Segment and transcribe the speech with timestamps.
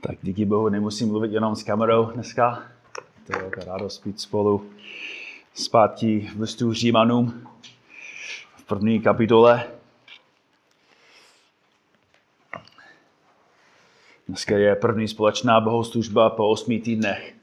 [0.00, 2.62] Tak díky Bohu nemusím mluvit jenom s kamerou dneska.
[3.26, 4.70] To je radost být spolu
[5.54, 7.48] zpátky v listu Římanům
[8.56, 9.64] v první kapitole.
[14.28, 17.34] Dneska je první společná bohoslužba po osmi týdnech.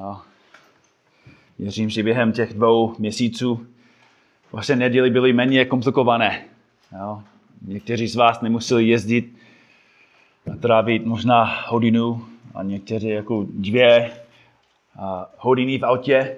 [0.00, 0.26] A
[1.58, 3.66] věřím, že během těch dvou měsíců
[4.52, 6.44] vaše neděli byly méně komplikované.
[7.62, 9.36] Někteří z vás nemuseli jezdit
[10.60, 14.10] trávit možná hodinu a někteří jako dvě
[14.98, 16.36] a hodiny v autě.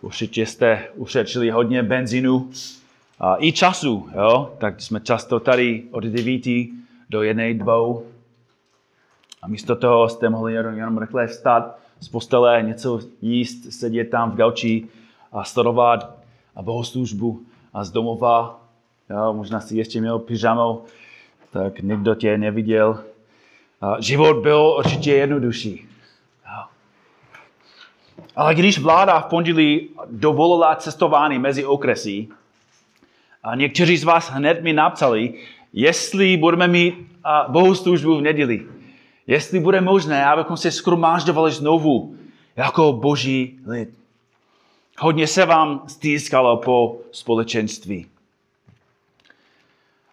[0.00, 2.50] Určitě jste ušetřili hodně benzínu
[3.20, 4.54] a i času, jo?
[4.58, 6.42] tak jsme často tady od 9
[7.10, 7.74] do 1, 2
[9.42, 14.34] a místo toho jste mohli jenom rychle vstát z postele, něco jíst, sedět tam v
[14.34, 14.86] gauči
[15.32, 16.16] a studovat
[16.56, 17.42] a bohoslužbu
[17.72, 18.60] a z domova.
[19.10, 19.32] Jo?
[19.32, 20.84] Možná si ještě měl pyžamo,
[21.50, 23.04] tak někdo tě neviděl,
[23.98, 25.88] život byl určitě jednodušší.
[28.36, 32.28] Ale když vláda v pondělí dovolila cestování mezi okresy,
[33.42, 35.34] a někteří z vás hned mi napsali,
[35.72, 36.94] jestli budeme mít
[37.48, 38.66] bohoslužbu v neděli.
[39.26, 42.16] Jestli bude možné, abychom se skromáždovali znovu
[42.56, 43.88] jako boží lid.
[44.98, 48.06] Hodně se vám stýskalo po společenství.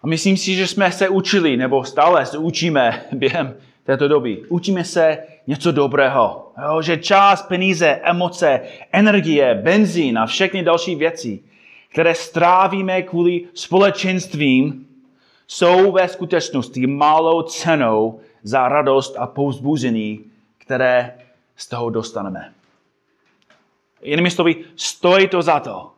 [0.03, 4.43] A myslím si, že jsme se učili, nebo stále se učíme během této doby.
[4.49, 6.51] Učíme se něco dobrého.
[6.63, 6.81] Jo?
[6.81, 11.39] Že čas, peníze, emoce, energie, benzín a všechny další věci,
[11.89, 14.87] které strávíme kvůli společenstvím,
[15.47, 20.19] jsou ve skutečnosti malou cenou za radost a povzbuzení,
[20.57, 21.17] které
[21.55, 22.53] z toho dostaneme.
[24.01, 25.91] Jinými slovy, stojí to za to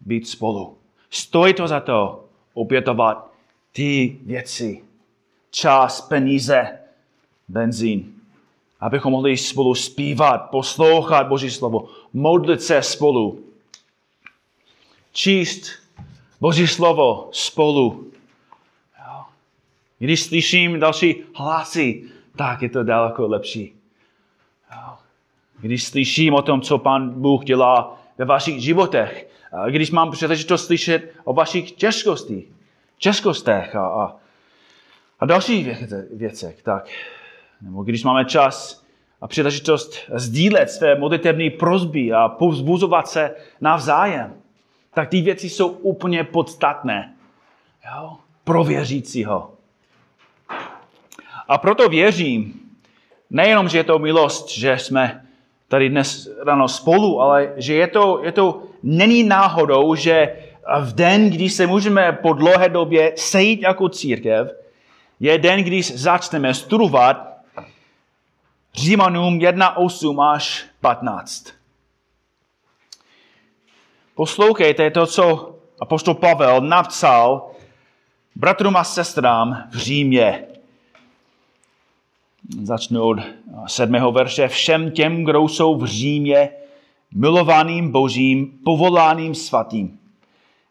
[0.00, 0.78] být spolu.
[1.10, 2.23] Stojí to za to
[2.54, 3.30] obětovat
[3.72, 4.84] ty věci.
[5.50, 6.78] Čas, peníze,
[7.48, 8.14] benzín.
[8.80, 13.44] Abychom mohli spolu zpívat, poslouchat Boží slovo, modlit se spolu,
[15.12, 15.70] číst
[16.40, 18.10] Boží slovo spolu.
[19.98, 22.04] Když slyším další hlasy,
[22.36, 23.74] tak je to daleko lepší.
[25.60, 29.33] Když slyším o tom, co Pan Bůh dělá ve vašich životech,
[29.70, 32.52] když mám příležitost slyšet o vašich těžkostích,
[32.98, 34.16] těžkostech a, a,
[35.20, 35.68] a dalších
[36.12, 36.88] věcech, tak,
[37.60, 38.84] nebo když máme čas
[39.20, 44.34] a příležitost sdílet své modlitební prozby a povzbuzovat se navzájem,
[44.94, 47.14] tak ty věci jsou úplně podstatné
[47.86, 48.16] jo?
[48.44, 49.50] pro věřícího.
[51.48, 52.60] A proto věřím,
[53.30, 55.26] nejenom, že je to milost, že jsme
[55.68, 60.36] tady dnes ráno spolu, ale že je to, je to není náhodou, že
[60.80, 64.48] v den, kdy se můžeme po dlouhé době sejít jako církev,
[65.20, 67.34] je den, kdy začneme studovat
[68.74, 71.46] Římanům 1.8 až 15.
[74.14, 77.50] Poslouchejte to, co apoštol Pavel napsal
[78.34, 80.46] bratrům a sestrám v Římě.
[82.48, 83.18] Začnu od
[83.66, 84.48] sedmého verše.
[84.48, 86.50] Všem těm, kdo jsou v Římě,
[87.14, 89.98] milovaným božím, povoláným svatým.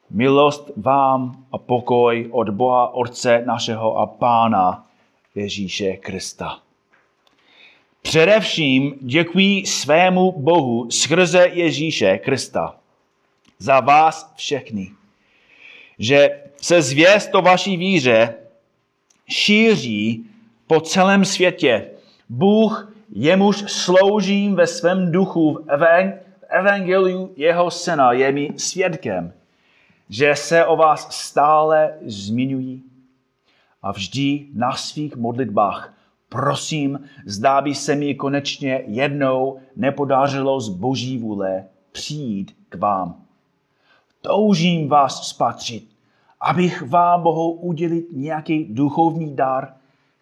[0.09, 4.85] Milost vám a pokoj od Boha Otce našeho a Pána
[5.35, 6.59] Ježíše Krista.
[8.01, 12.75] Především děkuji svému Bohu skrze Ježíše Krista
[13.59, 14.91] za vás všechny,
[15.99, 18.35] že se zvěst o vaší víře
[19.27, 20.29] šíří
[20.67, 21.89] po celém světě.
[22.29, 26.13] Bůh, jemuž sloužím ve svém duchu v
[26.49, 29.33] evangeliu jeho syna, je mi svědkem,
[30.09, 32.83] že se o vás stále zmiňují
[33.81, 35.93] a vždy na svých modlitbách
[36.33, 43.15] prosím, zdá by se mi konečně jednou nepodařilo z boží vůle přijít k vám.
[44.21, 45.89] Toužím vás spatřit,
[46.41, 49.73] abych vám mohl udělit nějaký duchovní dar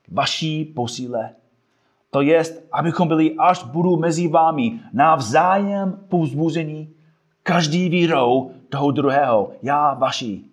[0.08, 1.30] vaší posíle.
[2.10, 6.94] To jest, abychom byli, až budu mezi vámi, navzájem povzbuzení,
[7.44, 10.52] každý vírou toho druhého, já vaší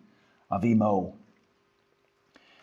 [0.50, 1.14] a vy mou.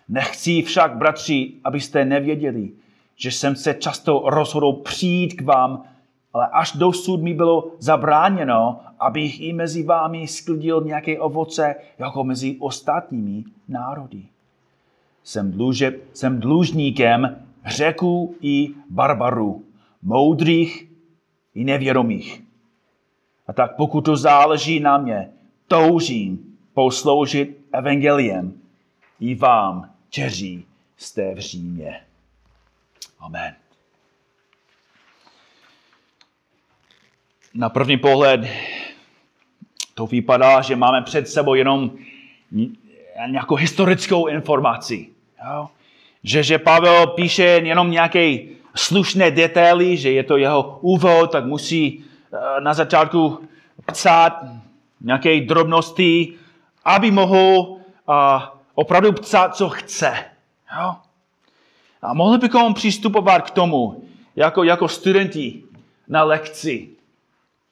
[0.09, 2.71] Nechci však, bratři, abyste nevěděli,
[3.15, 5.83] že jsem se často rozhodl přijít k vám,
[6.33, 12.57] ale až dosud mi bylo zabráněno, abych i mezi vámi sklidil nějaké ovoce, jako mezi
[12.59, 14.23] ostatními národy.
[15.25, 19.65] Jsem, dluže, jsem dlužníkem řeků i barbarů,
[20.01, 20.87] moudrých
[21.55, 22.43] i nevědomých.
[23.47, 25.29] A tak pokud to záleží na mě,
[25.67, 28.61] toužím posloužit evangeliem
[29.19, 30.65] i vám, kteří
[30.97, 32.01] jste v Římě.
[33.19, 33.55] Amen.
[37.53, 38.41] Na první pohled
[39.93, 41.91] to vypadá, že máme před sebou jenom
[43.27, 45.14] nějakou historickou informaci.
[45.43, 45.67] Jo?
[46.23, 48.37] Že, že Pavel píše jenom nějaké
[48.75, 53.39] slušné detaily, že je to jeho úvod, tak musí eh, na začátku
[53.91, 54.43] psát
[55.01, 56.33] nějaké drobnosti,
[56.85, 57.75] aby mohl uh,
[58.75, 60.13] opravdu psát, co chce.
[60.79, 60.95] Jo?
[62.01, 64.03] A mohli bychom přistupovat k tomu
[64.35, 65.63] jako, jako studenti
[66.07, 66.94] na lekci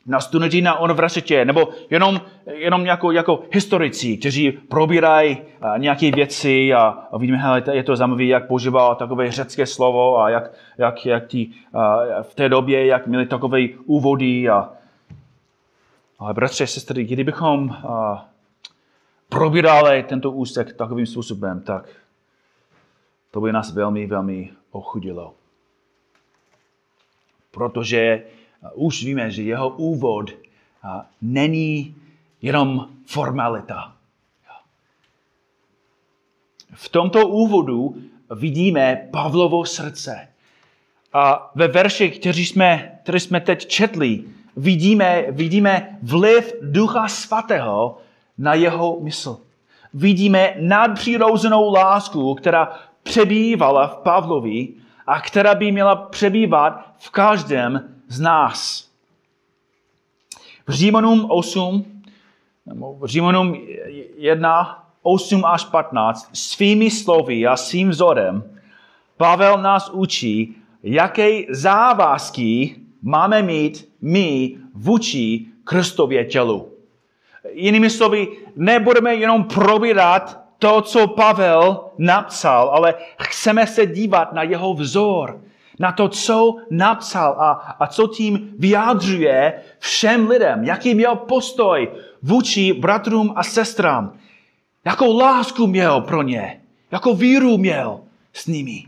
[0.05, 5.37] na studenti na univerzitě, nebo jenom, jenom jako, jako historici, kteří probírají
[5.77, 10.29] nějaké věci a, a vidíme, hele, je to zajímavé, jak používal takové řecké slovo a
[10.29, 14.49] jak, jak, jak tí, a v té době, jak měli takové úvody.
[14.49, 14.69] A,
[16.19, 18.25] ale bratře, sestry, kdybychom a,
[19.29, 21.89] probírali tento úsek takovým způsobem, tak
[23.31, 25.33] to by nás velmi, velmi ochudilo.
[27.51, 28.23] Protože
[28.73, 30.31] už víme, že jeho úvod
[31.21, 31.95] není
[32.41, 33.95] jenom formalita.
[36.73, 37.95] V tomto úvodu
[38.35, 40.27] vidíme Pavlovo srdce.
[41.13, 44.23] A ve verších, kteří jsme, které jsme teď četli,
[44.57, 47.97] vidíme, vidíme vliv Ducha Svatého
[48.37, 49.39] na jeho mysl.
[49.93, 54.67] Vidíme nadpřirozenou lásku, která přebývala v Pavlovi
[55.07, 58.89] a která by měla přebývat v každém z nás.
[60.67, 61.85] V Římanům 8,
[62.65, 63.55] nebo v Římanům
[64.17, 68.53] 1, 8 až 15, svými slovy a svým vzorem
[69.17, 76.69] Pavel nás učí, jaké závazky máme mít my vůči Kristově tělu.
[77.51, 84.73] Jinými slovy, nebudeme jenom probírat to, co Pavel napsal, ale chceme se dívat na jeho
[84.73, 85.41] vzor,
[85.79, 91.91] na to, co napsal a, a co tím vyjádřuje všem lidem, jaký měl postoj
[92.21, 94.17] vůči bratrům a sestrám,
[94.85, 96.61] jakou lásku měl pro ně,
[96.91, 97.99] jakou víru měl
[98.33, 98.83] s nimi,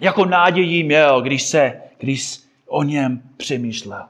[0.00, 4.04] jakou naději měl, když se, když o něm přemýšlel.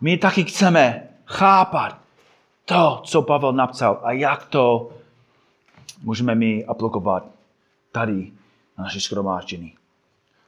[0.00, 1.98] My taky chceme chápat
[2.64, 4.90] to, co Pavel napsal a jak to
[6.02, 7.26] můžeme my aplikovat
[7.92, 8.32] tady
[8.78, 9.74] naše schromáždění.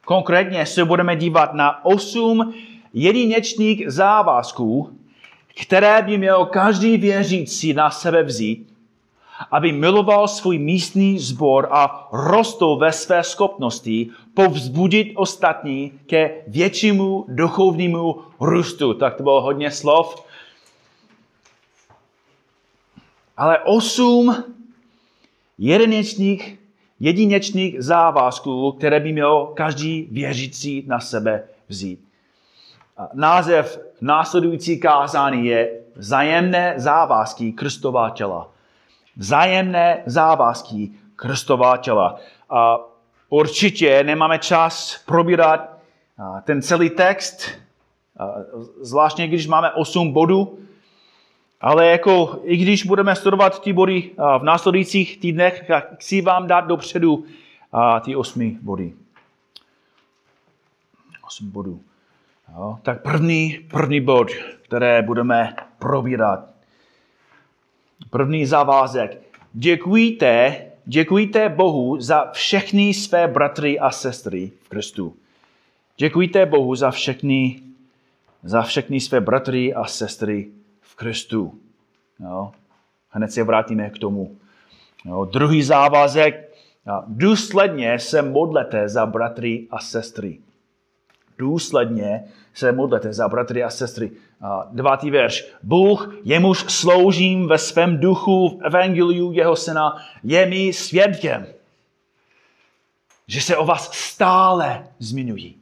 [0.05, 2.53] Konkrétně se budeme dívat na osm
[2.93, 4.99] jedinečných závazků,
[5.61, 8.73] které by měl každý věřící na sebe vzít,
[9.51, 18.21] aby miloval svůj místní sbor a rostl ve své schopnosti povzbudit ostatní ke většímu duchovnímu
[18.39, 18.93] růstu.
[18.93, 20.25] Tak to bylo hodně slov.
[23.37, 24.43] Ale osm
[25.57, 26.59] jedinečných
[26.99, 31.99] jedinečných závazků, které by měl každý věřící na sebe vzít.
[33.13, 38.49] Název následující kázání je Vzájemné závazky Kristova těla.
[39.17, 42.19] Vzájemné závazky Kristova těla.
[42.49, 42.77] A
[43.29, 45.77] určitě nemáme čas probírat
[46.43, 47.49] ten celý text,
[48.81, 50.59] zvláštně když máme 8 bodů,
[51.61, 56.61] ale jako, i když budeme studovat ty body v následujících týdnech, tak chci vám dát
[56.61, 57.25] dopředu
[58.05, 58.93] ty osmi body.
[61.25, 61.81] Osm bodů.
[62.53, 66.49] Jo, tak první, první bod, které budeme probírat.
[68.09, 69.21] První závazek.
[69.53, 75.15] Děkujte, děkujte Bohu za všechny své bratry a sestry v Kristu.
[75.97, 77.61] Děkujte Bohu za všechny,
[78.43, 80.51] za všechny své bratry a sestry
[80.95, 81.59] Kristu.
[82.19, 82.51] Jo?
[83.09, 84.35] Hned se vrátíme k tomu.
[85.05, 85.25] Jo?
[85.25, 86.55] Druhý závazek.
[87.07, 90.39] Důsledně se modlete za bratry a sestry.
[91.37, 92.23] Důsledně
[92.53, 94.11] se modlete za bratry a sestry.
[94.71, 95.51] Devátý verš.
[95.63, 101.47] Bůh, jemuž sloužím ve svém duchu v evangeliu jeho syna, je mi svědkem,
[103.27, 105.55] že se o vás stále zmiňují.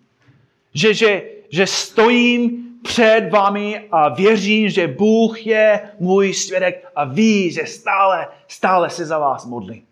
[0.73, 7.51] Že, že, že stojím před vámi a věřím, že Bůh je můj svědek a ví,
[7.51, 9.83] že stále, stále se za vás modlí.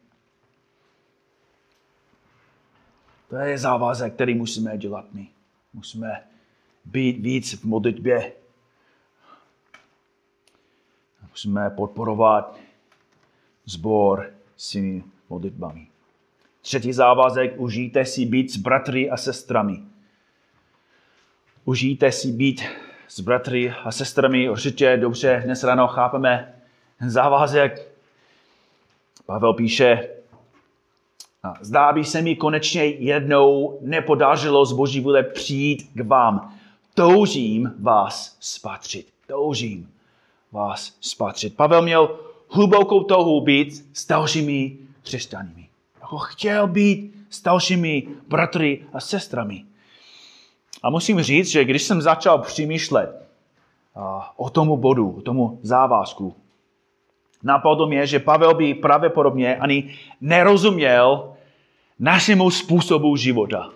[3.30, 5.28] To je závazek, který musíme dělat my.
[5.74, 6.24] Musíme
[6.86, 8.34] být víc v modlitbě.
[11.30, 12.58] Musíme podporovat
[13.66, 15.88] sbor svými modlitbami.
[16.62, 19.91] Třetí závazek, užijte si být s bratry a sestrami.
[21.65, 22.63] Užijte si být
[23.08, 24.50] s bratry a sestrami.
[24.50, 26.53] Určitě dobře dnes ráno chápeme
[27.08, 27.91] závazek.
[29.25, 30.10] Pavel píše,
[31.62, 36.53] zdá by se mi konečně jednou nepodařilo z boží vůle přijít k vám.
[36.94, 39.08] Toužím vás spatřit.
[39.27, 39.91] Toužím
[40.51, 41.56] vás spatřit.
[41.56, 45.70] Pavel měl hlubokou touhu být s dalšími křesťanými.
[46.01, 49.65] Jako chtěl být s dalšími bratry a sestrami.
[50.82, 53.22] A musím říct, že když jsem začal přemýšlet
[54.36, 56.36] o tomu bodu, o tomu závazku,
[57.44, 61.34] napadlo mě, že Pavel by pravděpodobně ani nerozuměl
[62.00, 63.70] našemu způsobu života.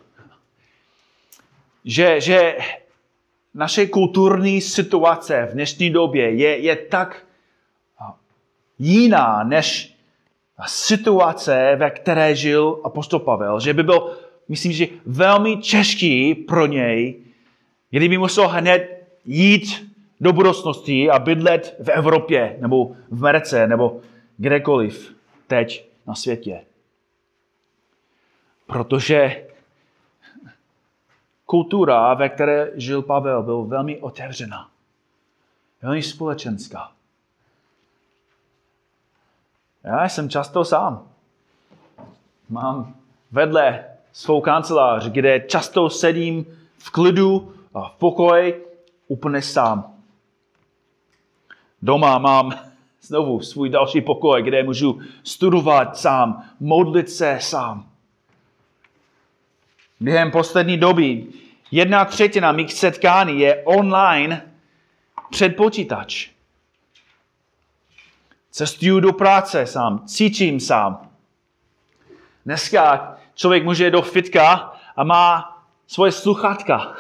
[1.86, 2.58] Že, že
[3.54, 7.26] naše kulturní situace v dnešní době je, je tak
[8.80, 9.96] jiná než
[10.68, 17.24] situace, ve které žil apostol Pavel, že by byl, myslím, že velmi těžký pro něj,
[17.90, 24.02] kdyby musel hned jít do budoucnosti a bydlet v Evropě, nebo v Americe, nebo
[24.38, 25.16] kdekoliv
[25.48, 26.66] teď na světě.
[28.68, 29.48] Protože
[31.46, 34.70] kultura, ve které žil Pavel, byl velmi otevřená.
[35.82, 36.92] Velmi společenská.
[39.84, 41.10] Já jsem často sám.
[42.50, 42.96] Mám
[43.32, 43.86] vedle
[44.16, 46.46] svou kancelář, kde často sedím
[46.78, 48.66] v klidu a v pokoji
[49.08, 49.94] úplně sám.
[51.82, 52.60] Doma mám
[53.02, 57.90] znovu svůj další pokoj, kde můžu studovat sám, modlit se sám.
[60.00, 61.28] Během poslední doby
[61.72, 64.52] jedna třetina mých setkání je online
[65.30, 66.30] před počítač.
[68.52, 71.10] Cestuju do práce sám, cítím sám.
[72.46, 76.96] Dneska člověk může do fitka a má svoje sluchátka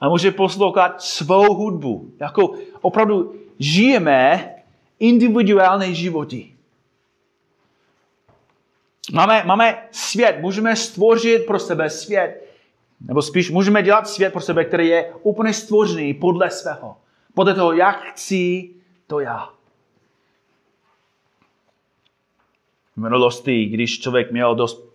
[0.00, 2.12] a může poslouchat svou hudbu.
[2.20, 4.54] Jako opravdu žijeme
[4.98, 6.52] individuální životy.
[9.12, 12.48] Máme, máme svět, můžeme stvořit pro sebe svět,
[13.00, 16.96] nebo spíš můžeme dělat svět pro sebe, který je úplně stvořený podle svého.
[17.34, 18.70] Podle toho, jak chci
[19.06, 19.50] to já.
[22.96, 24.88] V minulosti, když člověk měl dost,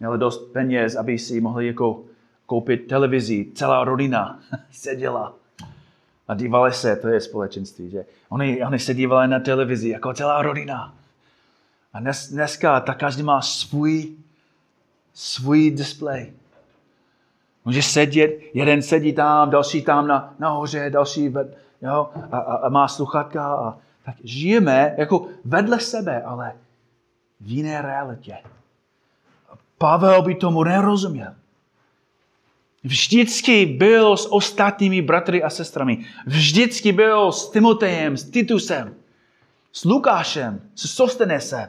[0.00, 2.04] měl dost peněz, aby si mohli jako
[2.46, 4.40] koupit televizi, celá rodina
[4.70, 5.34] seděla
[6.28, 10.42] a dívali se, to je společenství, že oni, oni se dívali na televizi jako celá
[10.42, 10.94] rodina.
[11.92, 14.16] A dnes, dneska tak každý má svůj,
[15.14, 16.32] svůj display.
[17.64, 22.68] Může sedět, jeden sedí tam, další tam na, nahoře, další ved, jo, a, a, a
[22.68, 23.54] má sluchatka.
[23.54, 26.52] A, tak žijeme jako vedle sebe, ale
[27.40, 28.36] v jiné realitě.
[29.78, 31.34] Pavel by tomu nerozuměl.
[32.84, 36.04] Vždycky byl s ostatními bratry a sestrami.
[36.26, 38.94] Vždycky byl s Timotejem, s Titusem,
[39.72, 41.68] s Lukášem, s Sostenesem.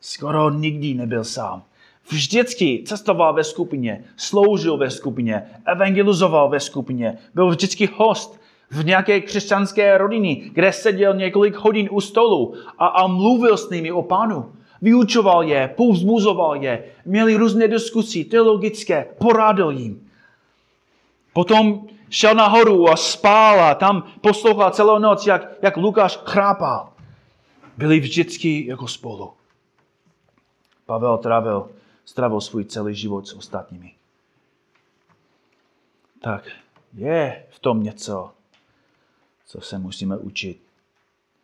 [0.00, 1.62] Skoro nikdy nebyl sám.
[2.08, 9.20] Vždycky cestoval ve skupině, sloužil ve skupině, evangelizoval ve skupině, byl vždycky host v nějaké
[9.20, 14.52] křesťanské rodině, kde seděl několik hodin u stolu a, a mluvil s nimi o pánu
[14.82, 20.10] vyučoval je, povzbuzoval je, měli různé diskusy teologické, poradil jim.
[21.32, 26.92] Potom šel nahoru a spál a tam poslouchal celou noc, jak, jak Lukáš chrápal.
[27.76, 29.32] Byli vždycky jako spolu.
[30.86, 31.70] Pavel trávil,
[32.04, 33.94] strávil svůj celý život s ostatními.
[36.20, 36.48] Tak
[36.94, 38.30] je v tom něco,
[39.46, 40.62] co se musíme učit.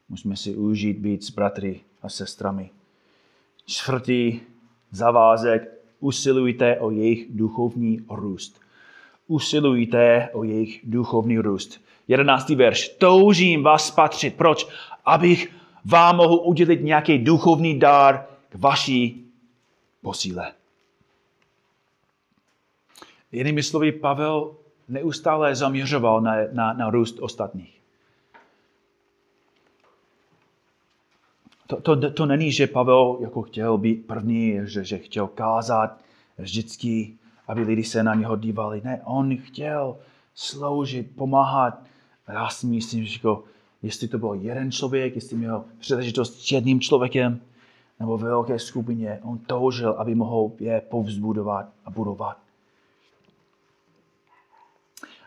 [0.09, 2.71] Musíme si užít být s bratry a sestrami.
[3.69, 4.41] Čtvrtý
[4.91, 8.61] zavázek, usilujte o jejich duchovní růst.
[9.27, 11.81] Usilujte o jejich duchovní růst.
[12.09, 12.89] Jedenáctý verš.
[12.89, 14.35] Toužím vás spatřit.
[14.35, 14.69] Proč?
[15.05, 19.31] Abych vám mohl udělit nějaký duchovní dar k vaší
[20.03, 20.53] posíle.
[23.33, 24.57] Jinými slovy, Pavel
[24.89, 27.78] neustále zaměřoval na, na, na růst ostatních.
[31.69, 35.99] To, to, to není, že Pavel jako chtěl být první, že, že chtěl kázat
[36.39, 37.15] vždycky,
[37.49, 38.81] aby lidi se na něho dívali.
[38.85, 39.97] Ne, on chtěl
[40.35, 41.83] sloužit, pomáhat.
[42.29, 43.45] Já si myslím, že jako,
[43.83, 47.41] jestli to byl jeden člověk, jestli měl příležitost s jedním člověkem,
[48.01, 52.39] nebo ve velké skupině, on toužil, aby mohl je povzbudovat a budovat.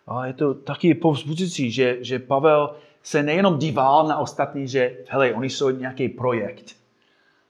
[0.08, 5.34] A je to taky povzbudující, že, že Pavel se nejenom díval na ostatní, že hele,
[5.34, 6.76] oni jsou nějaký projekt.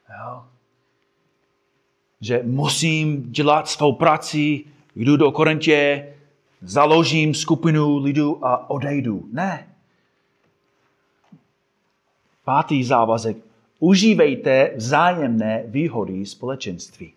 [0.09, 0.43] Jo?
[2.21, 4.65] Že musím dělat svou práci,
[4.95, 6.07] jdu do Korintě,
[6.61, 9.29] založím skupinu lidu a odejdu.
[9.33, 9.67] Ne.
[12.45, 13.37] Pátý závazek.
[13.79, 17.13] Užívejte vzájemné výhody společenství.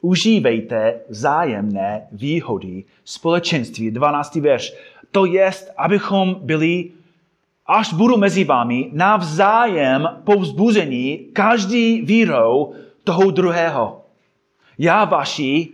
[0.00, 3.90] Užívejte vzájemné výhody společenství.
[3.90, 4.34] 12.
[4.34, 4.74] verš.
[5.10, 6.90] To jest, abychom byli,
[7.66, 14.04] až budu mezi vámi, navzájem povzbuzení každý vírou toho druhého.
[14.78, 15.68] Já vaši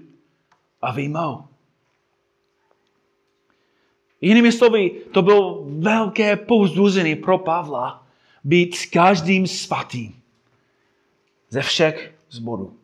[0.83, 1.45] a vy mou.
[4.21, 8.07] Jinými slovy, to bylo velké povzbuzení pro Pavla
[8.45, 10.15] být s každým svatým
[11.49, 12.77] ze všech zborů.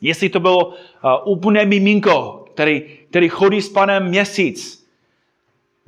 [0.00, 0.74] Jestli to bylo uh,
[1.24, 4.77] úplné miminko, který, který chodí s panem měsíc,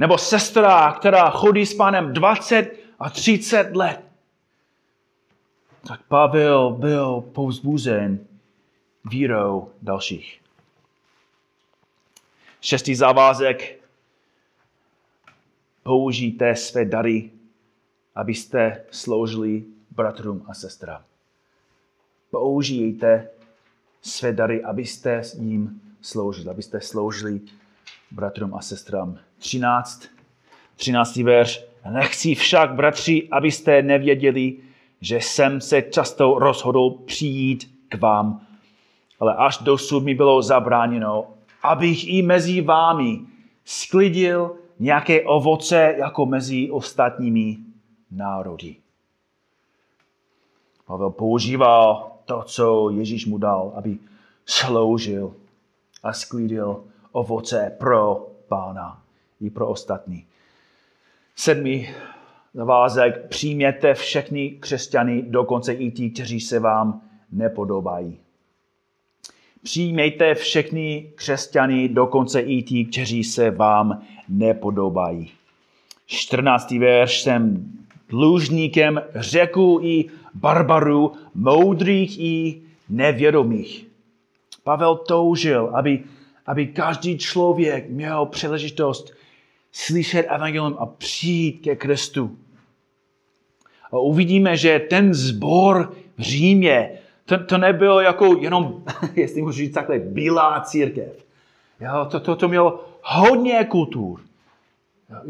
[0.01, 4.05] nebo sestra, která chodí s panem 20 a 30 let,
[5.89, 8.27] tak Pavel byl povzbuzen
[9.05, 10.41] vírou dalších.
[12.61, 13.81] Šestý závazek.
[15.83, 17.31] Použijte své dary,
[18.15, 21.05] abyste sloužili bratrům a sestrám.
[22.31, 23.29] Použijte
[24.03, 27.41] své dary, abyste s ním sloužili, abyste sloužili
[28.11, 29.19] bratrům a sestrám.
[29.41, 30.09] 13.
[30.77, 31.17] 13.
[31.17, 31.65] verš.
[31.91, 34.57] Nechci však, bratři, abyste nevěděli,
[35.01, 38.47] že jsem se často rozhodl přijít k vám,
[39.21, 41.27] ale až dosud mi bylo zabráněno,
[41.63, 43.21] abych i mezi vámi
[43.65, 47.57] sklidil nějaké ovoce jako mezi ostatními
[48.11, 48.77] národy.
[50.87, 53.99] Pavel používal to, co Ježíš mu dal, aby
[54.47, 55.35] sloužil
[56.03, 59.03] a sklidil ovoce pro pána
[59.41, 60.25] i pro ostatní.
[61.37, 61.89] Sedmý
[62.55, 67.01] zavázek, přijměte všechny křesťany, dokonce i ti, kteří se vám
[67.33, 68.19] nepodobají.
[69.63, 75.31] Přijmějte všechny křesťany, dokonce i ti, kteří se vám nepodobají.
[76.07, 76.71] 14.
[76.71, 77.73] verš jsem
[78.09, 80.05] dlužníkem řeku i
[80.35, 83.87] barbarů, moudrých i nevědomých.
[84.65, 86.05] Pavel toužil, aby,
[86.47, 89.20] aby každý člověk měl příležitost
[89.73, 92.39] slyšet evangelium a přijít ke Kristu.
[93.93, 99.75] A uvidíme, že ten zbor v Římě, to, to nebylo jako jenom, jestli můžu říct
[99.75, 101.25] takhle, bílá církev.
[101.81, 104.21] Jo, to, to, to mělo hodně kultur.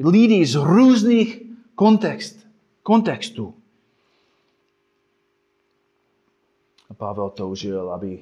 [0.05, 1.43] Lidi z různých
[1.75, 2.47] kontext,
[2.83, 3.55] kontextů.
[6.91, 8.19] A Pavel toužil, aby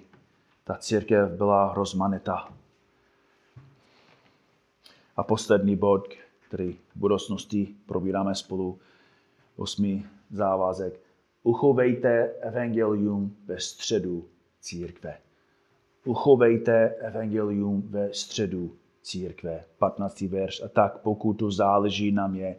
[0.65, 2.49] ta církev byla rozmanitá.
[5.19, 6.09] A poslední bod,
[6.49, 8.79] který v budoucnosti probíráme spolu,
[9.57, 11.01] osmý závazek.
[11.43, 14.29] Uchovejte evangelium ve středu
[14.61, 15.19] církve.
[16.05, 19.65] Uchovejte evangelium ve středu církve.
[19.79, 20.21] 15.
[20.21, 20.63] verš.
[20.63, 22.57] A tak pokud to záleží na mě,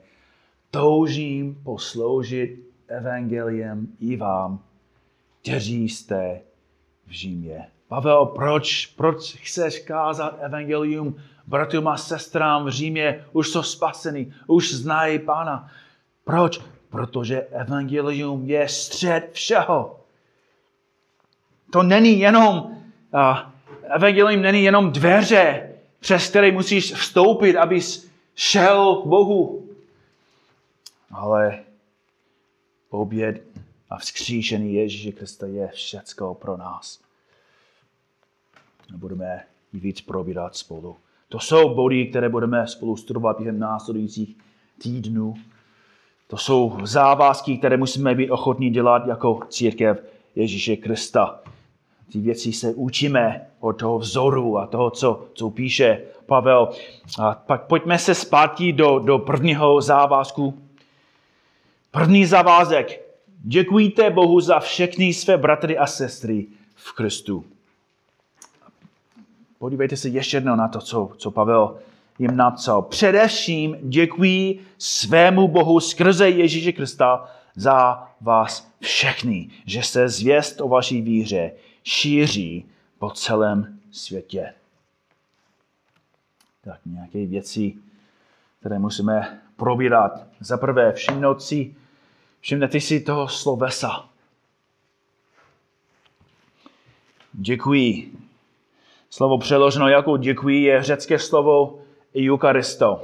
[0.71, 4.63] toužím posloužit evangeliem i vám,
[5.41, 6.41] kteří jste
[7.07, 7.67] v Římě.
[7.89, 13.25] Pavel, proč, proč chceš kázat evangelium bratrům a sestrám v Římě?
[13.31, 15.71] Už jsou spasení, už znají Pána.
[16.23, 16.61] Proč?
[16.89, 19.99] Protože evangelium je střed všeho.
[21.71, 22.57] To není jenom,
[23.13, 23.37] uh,
[23.83, 29.69] evangelium není jenom dveře, přes které musíš vstoupit, abys šel k Bohu.
[31.11, 31.59] Ale
[32.89, 33.41] oběd
[33.89, 37.08] a vzkříšený Ježíše Krista je všecko pro nás.
[38.95, 39.41] Budeme
[39.73, 40.95] ji víc probírat spolu.
[41.29, 44.37] To jsou body, které budeme spolu studovat během následujících
[44.81, 45.33] týdnů.
[46.27, 50.03] To jsou závazky, které musíme být ochotní dělat jako církev
[50.35, 51.39] Ježíše Krista.
[52.11, 56.69] Ty věci se učíme od toho vzoru a toho, co, co píše Pavel.
[57.19, 60.61] A pak pojďme se zpátky do, do prvního závazku.
[61.91, 63.09] První závazek.
[63.41, 67.45] Děkujte Bohu za všechny své bratry a sestry v Kristu.
[69.59, 71.79] Podívejte se ještě jednou na to, co, co Pavel
[72.19, 72.81] jim napsal.
[72.81, 81.01] Především děkuji svému Bohu skrze Ježíše Krista za vás všechny, že se zvěst o vaší
[81.01, 81.51] víře
[81.83, 82.65] šíří
[82.99, 84.53] po celém světě.
[86.61, 87.75] Tak nějaké věci,
[88.59, 90.27] které musíme probírat.
[90.39, 91.75] Za prvé, všimnout si,
[92.39, 94.09] všimnete si toho slovesa.
[97.33, 98.11] Děkuji.
[99.09, 101.79] Slovo přeloženo jako děkuji je řecké slovo
[102.27, 103.01] Eukaristo.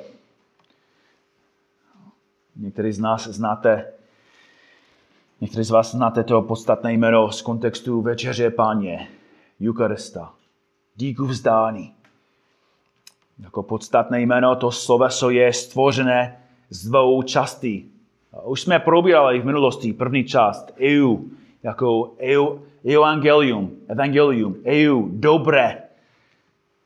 [2.56, 3.94] Někteří z nás znáte,
[5.42, 9.08] někteří z vás znáte to podstatné jméno z kontextu Večeře Páně,
[9.68, 10.34] Eucharista,
[10.96, 11.94] díku vzdání.
[13.40, 16.40] Jako podstatné jméno to sloveso je stvořené
[16.70, 17.92] z dvou částí.
[18.44, 21.18] Už jsme probírali v minulosti první část EU,
[21.64, 25.85] jako EU, evangelium, evangelium, EU, dobré,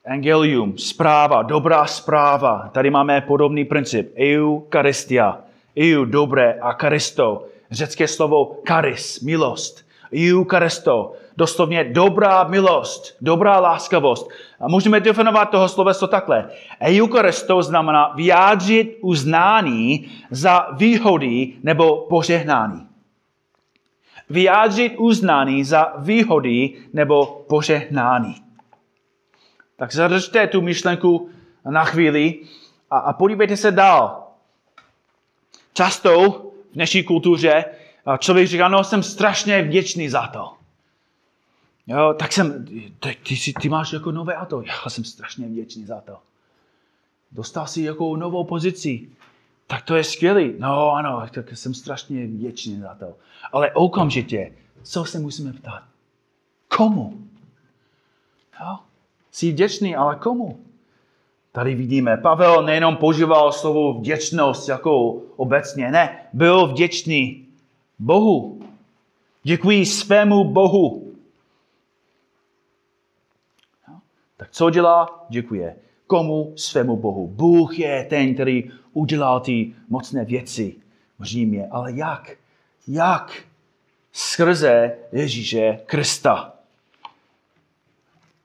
[0.05, 2.69] Evangelium, zpráva, dobrá zpráva.
[2.73, 4.13] Tady máme podobný princip.
[4.17, 5.37] EU, karistia.
[5.77, 7.45] EU, dobré a karisto.
[7.71, 9.85] Řecké slovo karis, milost.
[10.13, 11.13] EU, karisto.
[11.37, 14.29] Doslovně dobrá milost, dobrá láskavost.
[14.59, 16.49] A můžeme definovat toho sloveso takhle.
[16.81, 22.87] Eucharisto znamená vyjádřit uznání za výhody nebo požehnání.
[24.29, 28.48] Vyjádřit uznání za výhody nebo požehnání.
[29.79, 31.29] Tak zadržte tu myšlenku
[31.69, 32.41] na chvíli
[32.91, 34.27] a, a podívejte se dál.
[35.73, 37.65] Často v dnešní kultuře
[38.17, 40.53] člověk říká, no jsem strašně vděčný za to.
[41.87, 42.65] Jo, tak jsem,
[42.99, 44.61] ty, ty, ty máš jako nové auto.
[44.61, 46.17] Já jsem strašně vděčný za to.
[47.31, 49.09] Dostal si jako novou pozici.
[49.67, 50.53] Tak to je skvělý.
[50.59, 53.17] No ano, tak jsem strašně vděčný za to.
[53.51, 54.51] Ale okamžitě,
[54.83, 55.83] co se musíme ptát?
[56.67, 57.27] Komu?
[58.61, 58.79] Jo?
[59.31, 60.59] Jsi vděčný, ale komu?
[61.51, 67.45] Tady vidíme, Pavel nejenom používal slovo vděčnost jako obecně, ne, byl vděčný
[67.99, 68.61] Bohu.
[69.43, 71.13] Děkuji svému Bohu.
[74.37, 75.25] Tak co dělá?
[75.29, 75.75] Děkuje.
[76.07, 76.53] Komu?
[76.55, 77.27] Svému Bohu.
[77.27, 80.75] Bůh je ten, který udělal ty mocné věci
[81.19, 81.67] v Římě.
[81.71, 82.37] Ale jak?
[82.87, 83.43] Jak?
[84.11, 86.58] Skrze Ježíše Krista.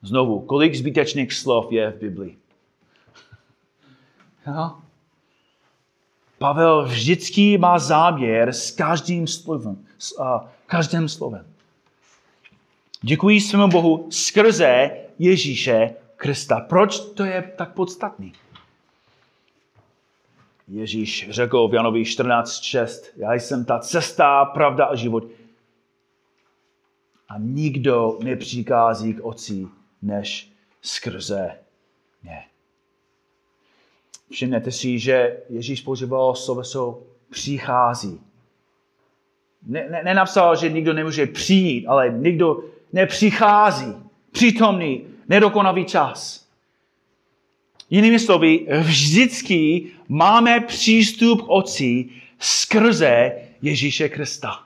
[0.05, 2.33] Znovu, kolik zbytečných slov je v Biblii?
[4.45, 4.77] Jo?
[6.37, 9.85] Pavel vždycky má záměr s každým slovem.
[9.97, 11.45] S uh, každým slovem.
[13.01, 16.59] Děkuji svému Bohu skrze Ježíše Krista.
[16.59, 18.33] Proč to je tak podstatný?
[20.67, 25.23] Ježíš řekl v Janovi 14.6, já jsem ta cesta, pravda a život.
[27.29, 29.67] A nikdo nepřikází k oci
[30.01, 31.59] než skrze
[32.23, 32.43] mě.
[34.31, 38.21] Všimněte si, že Ježíš používal sloveso přichází.
[39.67, 43.93] Ne, ne, nenapsal, že nikdo nemůže přijít, ale nikdo nepřichází.
[44.31, 46.45] Přítomný, nedokonavý čas.
[47.89, 53.31] Jinými slovy, vždycky máme přístup k Otci skrze
[53.61, 54.63] Ježíše Krista.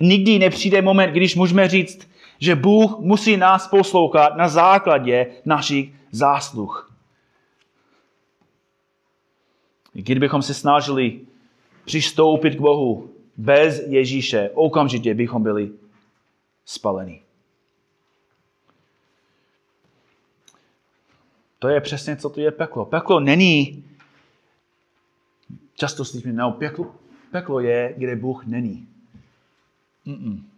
[0.00, 6.94] Nikdy nepřijde moment, když můžeme říct, že Bůh musí nás poslouchat na základě našich zásluh.
[9.92, 11.20] Kdybychom se snažili
[11.84, 15.72] přistoupit k Bohu bez Ježíše, okamžitě bychom byli
[16.64, 17.22] spaleni.
[21.58, 22.84] To je přesně, co to je peklo.
[22.84, 23.84] Peklo není,
[25.74, 26.94] často slyšíme, no, peklo,
[27.30, 28.88] peklo je, kde Bůh není.
[30.06, 30.57] Mm-mm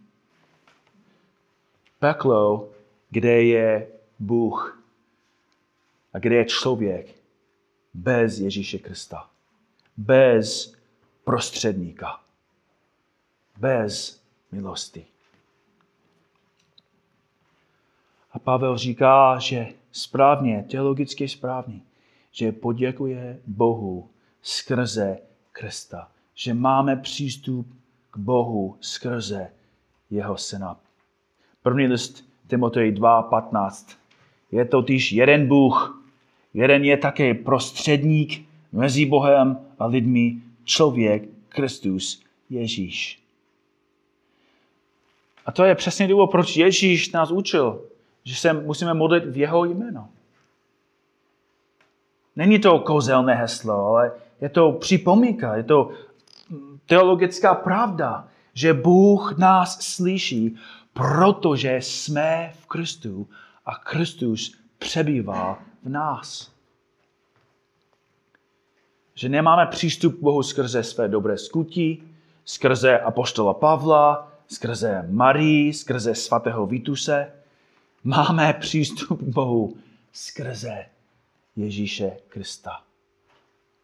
[2.01, 2.69] peklo,
[3.09, 3.87] kde je
[4.19, 4.83] Bůh
[6.13, 7.15] a kde je člověk
[7.93, 9.29] bez Ježíše Krista.
[9.97, 10.73] Bez
[11.23, 12.19] prostředníka.
[13.57, 15.05] Bez milosti.
[18.31, 21.81] A Pavel říká, že správně, teologicky správně,
[22.31, 24.09] že poděkuje Bohu
[24.41, 25.17] skrze
[25.51, 26.11] Krista.
[26.33, 27.67] Že máme přístup
[28.11, 29.53] k Bohu skrze
[30.09, 30.79] jeho syna
[31.63, 33.95] První list Timotej 2.15.
[34.51, 36.03] Je totiž jeden Bůh,
[36.53, 43.23] jeden je také prostředník mezi Bohem a lidmi, člověk, Kristus, Ježíš.
[45.45, 47.81] A to je přesně důvod, proč Ježíš nás učil,
[48.23, 50.09] že se musíme modlit v jeho jméno.
[52.35, 55.91] Není to kouzelné heslo, ale je to připomínka, je to
[56.85, 60.57] teologická pravda, že Bůh nás slyší
[60.93, 63.29] protože jsme v Kristu
[63.65, 66.51] a Kristus přebývá v nás.
[69.15, 72.03] Že nemáme přístup k Bohu skrze své dobré skutí,
[72.45, 77.31] skrze apoštola Pavla, skrze Marii, skrze svatého Vituse.
[78.03, 79.77] Máme přístup k Bohu
[80.13, 80.85] skrze
[81.55, 82.81] Ježíše Krista.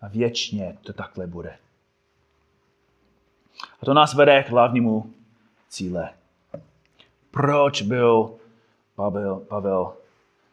[0.02, 1.58] A věčně to takhle bude.
[3.82, 5.14] A to nás vede k hlavnímu
[5.70, 6.10] cíle
[7.32, 8.36] proč byl
[8.96, 9.94] Pavel, Pavel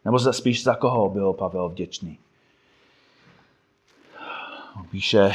[0.04, 2.18] nebo spíš za koho byl Pavel vděčný.
[4.90, 5.32] Píše,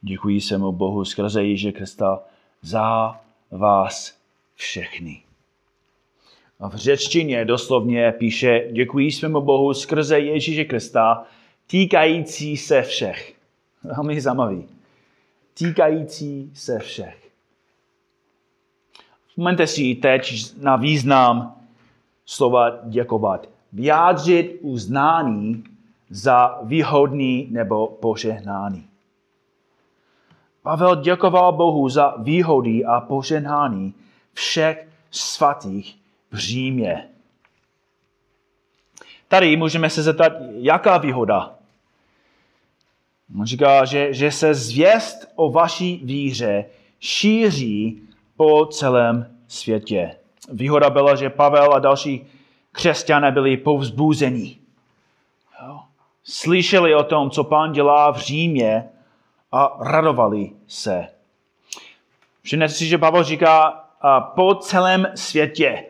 [0.00, 2.20] děkuji se mu Bohu skrze Ježíše Krista
[2.62, 4.18] za vás
[4.54, 5.22] všechny.
[6.60, 11.24] A v řečtině doslovně píše, děkuji svému Bohu skrze Ježíše Krista,
[11.66, 13.34] týkající se všech.
[13.82, 14.68] Velmi zajímavý.
[15.54, 17.21] Týkající se všech.
[19.32, 21.56] Vzpomeňte si teď na význam
[22.26, 23.48] slova děkovat.
[23.72, 25.64] Vyjádřit uznání
[26.10, 28.86] za výhodný nebo požehnání.
[30.62, 33.94] Pavel děkoval Bohu za výhody a požehnání
[34.32, 35.96] všech svatých
[36.30, 37.08] v Římě.
[39.28, 41.54] Tady můžeme se zeptat, jaká výhoda?
[43.38, 46.64] On říká, že, že se zvěst o vaší víře
[47.00, 48.08] šíří
[48.42, 50.16] po celém světě.
[50.52, 52.26] Výhoda byla, že Pavel a další
[52.72, 54.60] křesťané byli povzbuzení.
[56.24, 58.88] Slyšeli o tom, co pán dělá v Římě
[59.52, 61.06] a radovali se.
[62.42, 63.84] Všimněte si, že Pavel říká
[64.34, 65.84] po celém světě.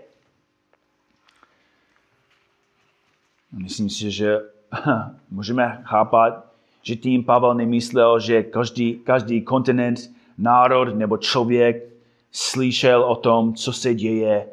[3.53, 4.39] Myslím si, že
[5.31, 6.45] můžeme chápat,
[6.83, 9.99] že tím Pavel nemyslel, že každý, každý kontinent,
[10.39, 11.92] národ nebo člověk
[12.33, 14.49] slyšel o tom, co se děje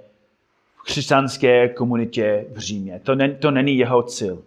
[0.76, 3.02] v křesťanské komunitě v Římě.
[3.04, 4.44] To, ne, to není jeho cíl.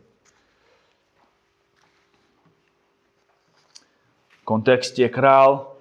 [4.45, 5.77] Kontext je král,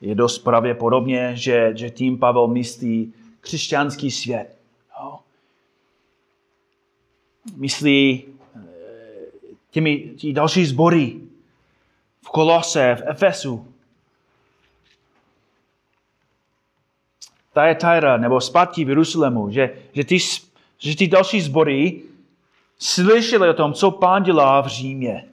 [0.00, 4.58] je dost pravděpodobně, že, že tím Pavel myslí křesťanský svět.
[5.00, 5.18] Jo.
[7.56, 8.24] Myslí
[8.56, 8.60] eh,
[9.70, 11.20] těmi, těmi další sbory
[12.22, 13.74] v Kolose, v Efesu,
[17.52, 20.18] Thyatira nebo zpátky v Jeruzalému, že, že, ty,
[20.78, 22.02] že ty další sbory
[22.78, 25.24] slyšeli o tom, co pán dělá v Římě.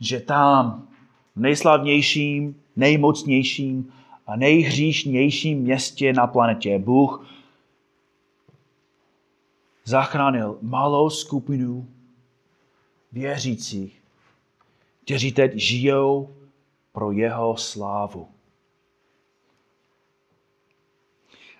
[0.00, 0.88] Že tam
[1.36, 3.92] v nejslavnějším, nejmocnějším
[4.26, 7.26] a nejhříšnějším městě na planetě Bůh
[9.84, 11.88] zachránil malou skupinu
[13.12, 14.02] věřících,
[15.04, 16.34] kteří teď žijou
[16.92, 18.31] pro jeho slávu.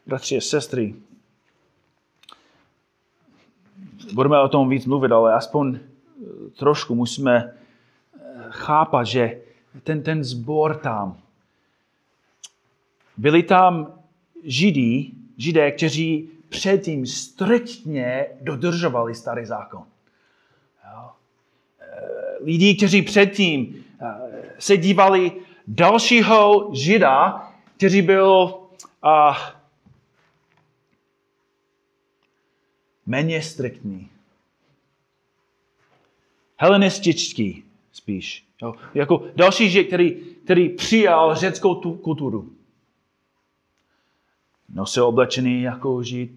[0.07, 0.95] Bratři a sestry,
[4.13, 5.79] budeme o tom víc mluvit, ale aspoň
[6.59, 7.55] trošku musíme
[8.51, 9.41] chápat, že
[9.83, 11.17] ten, ten zbor tam,
[13.17, 13.99] byli tam
[14.45, 19.85] židí, židé, kteří předtím striktně dodržovali starý zákon.
[20.85, 21.11] Jo.
[21.81, 23.85] E, lidi, kteří předtím
[24.59, 25.33] se dívali
[25.67, 28.55] dalšího žida, který byl
[29.03, 29.37] a,
[33.07, 34.09] méně striktní.
[36.59, 38.47] Helenistický spíš.
[38.63, 38.75] Jo.
[38.95, 40.11] Jako další žid, který,
[40.45, 42.53] který přijal řeckou tu kulturu.
[44.69, 46.33] Nosil oblečený jako žid.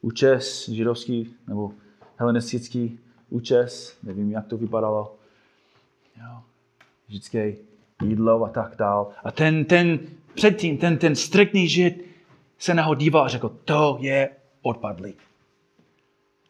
[0.00, 1.72] Účes židovský nebo
[2.16, 2.98] helenistický
[3.30, 5.16] účes, nevím, jak to vypadalo.
[6.20, 6.42] Jo.
[7.08, 7.54] Židské
[8.02, 9.12] jídlo a tak dál.
[9.24, 9.98] A ten, ten
[10.34, 12.04] předtím, ten, ten striktný žid
[12.58, 14.30] se na ho díval a řekl, to je
[14.62, 15.26] odpadlík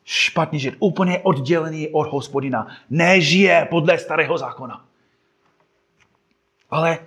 [0.07, 2.67] špatný žid, úplně oddělený od hospodina.
[2.91, 4.87] Nežije podle starého zákona.
[6.71, 6.99] Ale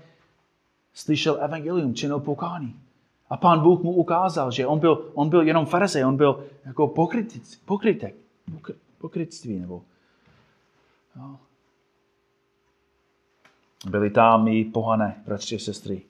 [0.94, 2.80] slyšel evangelium, činil pokání.
[3.30, 6.88] A pán Bůh mu ukázal, že on byl, on byl jenom farizej, on byl jako
[6.88, 8.16] pokrytic, pokrytek,
[8.52, 9.60] pokry, pokrytství.
[9.60, 9.82] Nebo,
[11.16, 11.40] no.
[13.90, 16.02] Byli tam i pohané, bratři a sestry.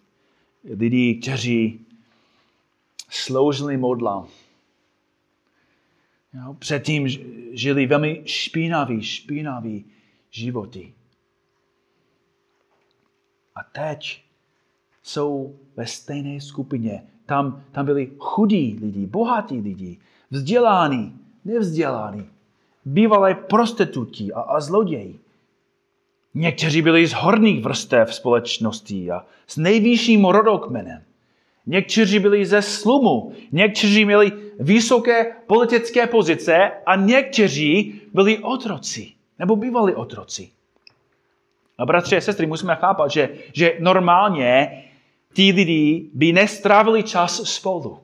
[0.63, 1.85] Lidi, kteří
[3.09, 4.27] sloužili modlám,
[6.33, 7.07] Jo, předtím
[7.51, 9.85] žili velmi špinavý, špinavý
[10.29, 10.93] životy.
[13.55, 14.23] A teď
[15.03, 17.03] jsou ve stejné skupině.
[17.25, 19.97] Tam, tam byli chudí lidi, bohatí lidi,
[20.31, 22.29] vzdělaní, nevzdělaní,
[22.85, 25.19] bývalé prostituti a, a zloději.
[26.33, 31.03] Někteří byli z horních vrstev společnosti a s nejvyšším rodokmenem.
[31.69, 39.95] Někteří byli ze slumu, někteří měli vysoké politické pozice a někteří byli otroci, nebo bývali
[39.95, 40.49] otroci.
[41.77, 44.83] A bratři a sestry, musíme chápat, že, že normálně
[45.33, 47.99] ti lidi by nestrávili čas spolu.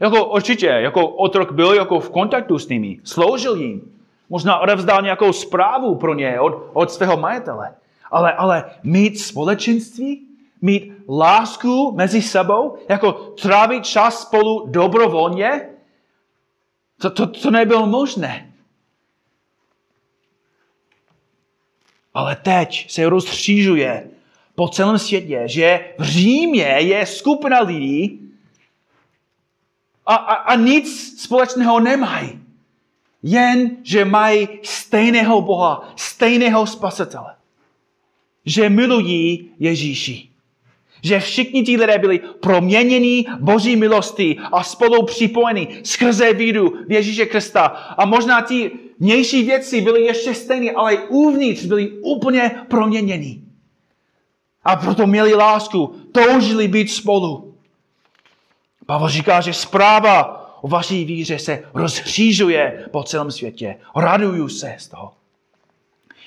[0.00, 3.92] Jako určitě, jako otrok byl jako v kontaktu s nimi, sloužil jim.
[4.28, 7.74] Možná odevzdal nějakou zprávu pro ně od, od svého majitele.
[8.10, 10.23] Ale, ale mít společenství,
[10.64, 15.68] mít lásku mezi sebou, jako trávit čas spolu dobrovolně,
[17.00, 18.52] to, to, to nebylo možné.
[22.14, 24.10] Ale teď se rozstřížuje
[24.54, 28.30] po celém světě, že v Římě je skupina lidí
[30.06, 32.40] a, a, a nic společného nemají.
[33.22, 37.34] jen, že mají stejného Boha, stejného spasitele.
[38.44, 40.33] Že milují Ježíši.
[41.04, 47.26] Že všichni ti lidé byli proměněni Boží milostí a spolu připojeni skrze víru v Ježíše
[47.26, 47.64] Krista.
[47.98, 53.42] A možná ti vnější věci byly ještě stejné, ale uvnitř byli úplně proměněni.
[54.64, 57.54] A proto měli lásku, toužili být spolu.
[58.86, 63.76] Pavel říká, že zpráva o vaší víře se rozhřížuje po celém světě.
[63.96, 65.12] Raduju se z toho.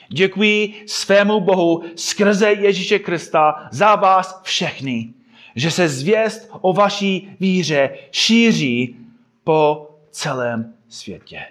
[0.10, 5.14] Děkuji svému Bohu skrze Ježíše Krista za vás všechny,
[5.56, 8.96] že se zvěst o vaší víře šíří
[9.44, 11.46] po celém světě.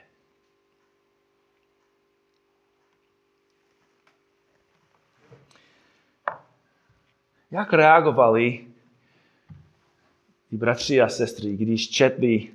[7.51, 8.67] Jak reagovali
[10.51, 12.49] ty bratři a sestry, když četli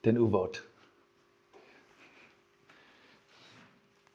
[0.00, 0.69] ten úvod?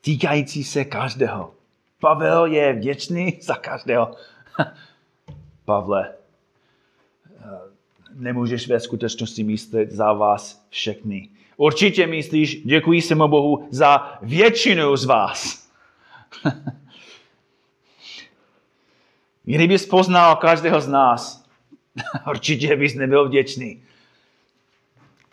[0.06, 1.54] Týkající se každého.
[2.00, 4.16] Pavel je vděčný za každého.
[5.66, 6.14] Pavle,
[8.14, 11.30] nemůžeš ve skutečnosti myslet za vás všechny.
[11.58, 15.70] Určitě myslíš, děkuji se Bohu za většinu z vás.
[19.44, 21.46] Kdybys poznal každého z nás,
[22.30, 23.84] určitě bys nebyl vděčný.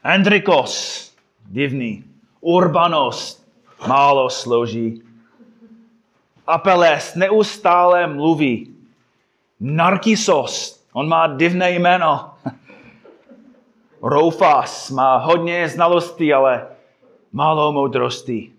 [0.03, 1.15] Andrikos,
[1.47, 2.05] divný.
[2.41, 3.42] Urbanos,
[3.89, 5.03] málo složí.
[6.47, 8.77] Apeles neustále mluví.
[9.61, 12.35] Narkisos, on má divné jméno.
[14.03, 16.67] Roufas má hodně znalostí, ale
[17.33, 18.53] málo moudrosti.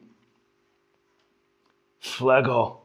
[2.00, 2.80] Flego,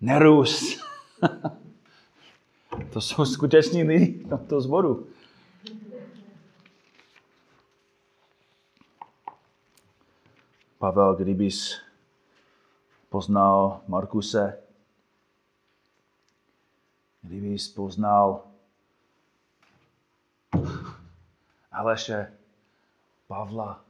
[0.00, 0.80] Nerus,
[2.92, 5.06] to jsou skuteční lidi v tomto zboru.
[10.78, 11.80] Pavel, kdybys
[13.08, 14.62] poznal Markuse,
[17.22, 18.42] kdybys poznal
[21.72, 22.32] Aleše,
[23.26, 23.84] Pavla,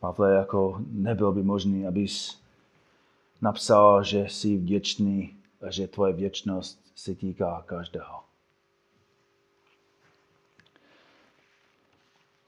[0.00, 2.42] Pavle, jako nebyl by možný, abys
[3.40, 8.33] napsal, že jsi vděčný a že tvoje věčnost se týká každého.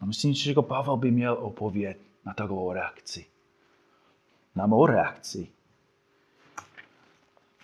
[0.06, 3.26] A myslím, že jako Pavel by měl opovědět na takovou reakci.
[4.54, 5.48] Na mou reakci.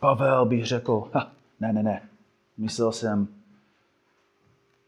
[0.00, 2.09] Pavel by řekl, ha, ne, ne, ne,
[2.57, 3.28] myslel jsem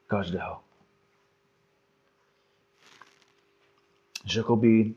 [0.06, 0.60] každého.
[4.24, 4.94] Řekl by,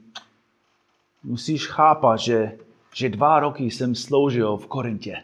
[1.23, 2.57] musíš chápat, že
[2.93, 5.23] že dva roky jsem sloužil v Korintě.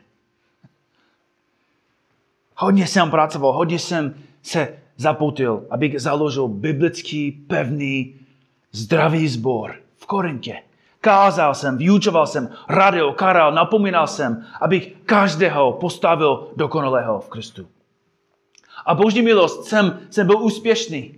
[2.56, 8.15] Hodně jsem pracoval, hodně jsem se zapoutil, abych založil biblický, pevný,
[8.71, 10.62] zdravý sbor v Korintě.
[11.01, 17.67] Kázal jsem, vyučoval jsem, radil, karal, napomínal jsem, abych každého postavil dokonalého v Kristu.
[18.86, 21.15] A boží milost, jsem, jsem byl úspěšný.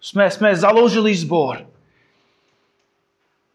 [0.00, 1.66] Jsme, jsme založili sbor.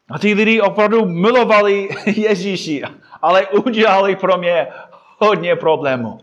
[0.10, 2.84] A ty lidi opravdu milovali Ježíši,
[3.22, 4.68] ale udělali pro mě
[5.18, 6.20] hodně problémů.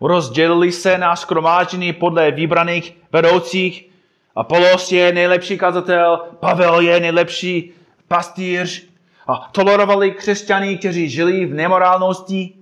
[0.00, 3.90] Rozdělili se na skromáždění podle vybraných vedoucích.
[4.36, 7.72] Apolos je nejlepší kazatel, Pavel je nejlepší
[8.08, 8.88] pastýř.
[9.26, 12.54] A tolerovali křesťany, kteří žili v nemorálnosti.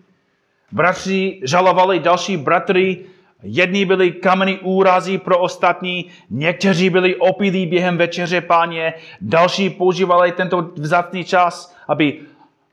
[0.73, 3.05] Bratři žalovali další bratry
[3.42, 10.71] Jedni byli kameny úrazy pro ostatní, někteří byli opilí během večeře páně, další používali tento
[10.75, 12.21] vzácný čas, aby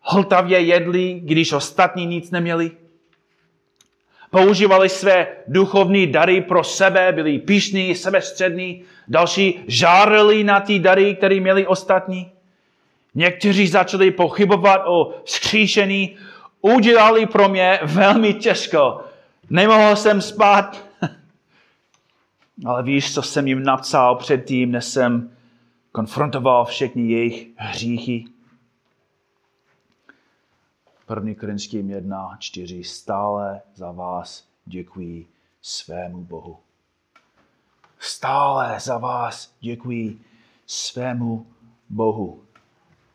[0.01, 2.71] hltavě jedli, když ostatní nic neměli.
[4.29, 11.39] Používali své duchovní dary pro sebe, byli pišní, sebestřední, další žárili na ty dary, které
[11.39, 12.31] měli ostatní.
[13.15, 16.17] Někteří začali pochybovat o skříšení,
[16.61, 19.01] udělali pro mě velmi těžko
[19.49, 20.85] Nemohl jsem spát.
[22.65, 25.31] Ale víš, co jsem jim napsal předtím, než jsem
[25.91, 28.25] konfrontoval všechny jejich hříchy.
[31.09, 31.35] 1.
[31.35, 32.83] Korinským 1, 4.
[32.83, 35.27] Stále za vás děkuji
[35.61, 36.57] svému Bohu.
[37.99, 40.19] Stále za vás děkuji
[40.67, 41.45] svému
[41.89, 42.41] Bohu.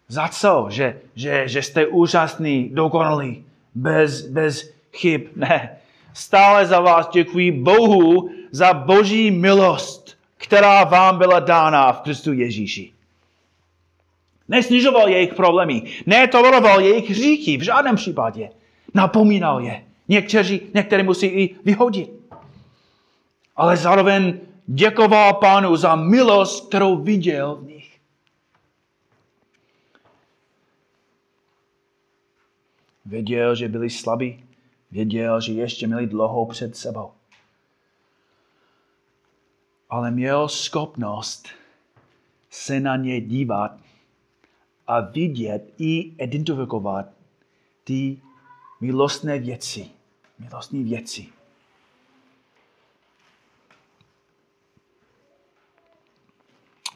[0.09, 0.67] Za co?
[0.71, 5.23] Že, že, že jste úžasný, dokonalý, bez, bez chyb.
[5.37, 5.79] Ne,
[6.13, 12.94] Stále za vás děkuji Bohu za boží milost, která vám byla dána v Kristu Ježíši.
[14.49, 18.51] Nesnižoval jejich problémy, netoleroval jejich hříchy v žádném případě.
[18.95, 19.85] Napomínal je.
[20.09, 22.11] Někteří, některé musí i vyhodit.
[23.57, 27.99] Ale zároveň děkoval pánu za milost, kterou viděl v nich.
[33.07, 34.45] Věděl, že byli slabí,
[34.91, 37.13] věděl, že ještě měli dlouho před sebou.
[39.91, 41.49] Ale měl schopnost
[42.51, 43.77] se na ně dívat
[44.87, 47.07] a vidět i identifikovat
[47.85, 48.21] ty
[48.81, 49.91] milostné věci.
[50.39, 51.27] Milostné věci.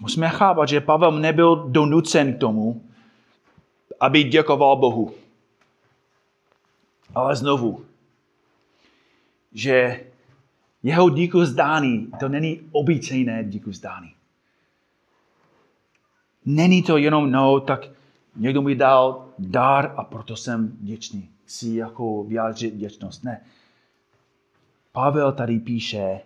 [0.01, 2.85] Musíme chápat, že Pavel nebyl donucen k tomu,
[4.01, 5.15] aby děkoval Bohu.
[7.15, 7.85] Ale znovu,
[9.53, 10.05] že
[10.83, 14.18] jeho díku zdání, to není obyčejné díku zdání.
[16.51, 17.81] Není to jenom, no, tak
[18.37, 21.31] někdo mi dal dar a proto jsem vděčný.
[21.45, 23.25] Chci jako vyjádřit vděčnost.
[23.25, 23.45] Ne.
[24.93, 26.21] Pavel tady píše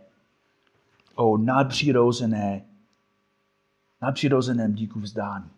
[1.15, 2.65] o nadpřirozené,
[4.03, 5.51] nadpřirozeném díku vzdání.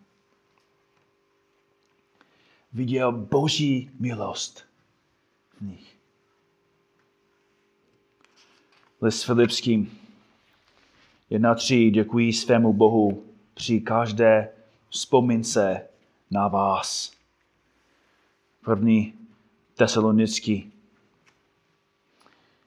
[2.73, 4.65] Viděl boží milost
[5.57, 5.97] v nich.
[9.01, 9.97] List Filipským
[11.31, 11.91] 1.3.
[11.91, 14.54] Děkuji svému Bohu při každé
[14.95, 15.87] vzpomínce
[16.31, 17.11] na vás.
[18.65, 19.13] První
[19.75, 20.73] tesalonický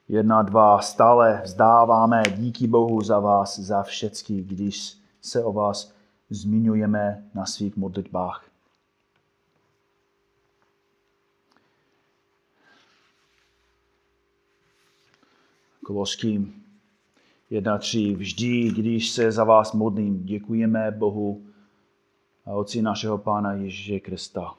[0.08, 0.80] 1, 2.
[0.80, 5.92] Stále vzdáváme díky Bohu za vás, za všecky, když se o vás
[6.30, 8.44] zmiňujeme na svých modlitbách.
[15.84, 16.64] Koloským
[17.50, 18.16] 1.3.
[18.16, 21.47] Vždy, když se za vás modlím, děkujeme Bohu
[22.48, 24.54] a Otci našeho Pána Ježíše Krista.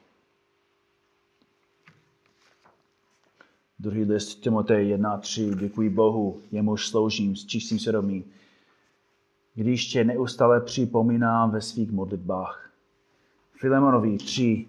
[3.78, 5.54] Druhý list Timotej 1.3.
[5.54, 8.24] Děkuji Bohu, jemuž sloužím s čistým svědomím,
[9.54, 12.70] když tě neustále připomínám ve svých modlitbách.
[13.52, 14.66] Filemonovi 3